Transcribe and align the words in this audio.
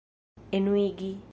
enuigi 0.51 1.21